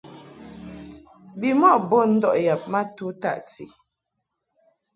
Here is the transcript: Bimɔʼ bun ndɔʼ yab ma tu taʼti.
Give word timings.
Bimɔʼ 1.39 1.77
bun 1.89 2.09
ndɔʼ 2.17 2.35
yab 2.45 2.61
ma 2.71 2.81
tu 2.95 3.05
taʼti. 3.21 3.65